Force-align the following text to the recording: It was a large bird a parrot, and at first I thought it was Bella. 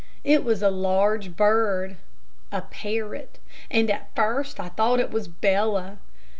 It 0.23 0.43
was 0.43 0.63
a 0.63 0.71
large 0.71 1.35
bird 1.35 1.95
a 2.51 2.63
parrot, 2.63 3.37
and 3.69 3.91
at 3.91 4.09
first 4.15 4.59
I 4.59 4.69
thought 4.69 4.99
it 4.99 5.11
was 5.11 5.27
Bella. 5.27 5.99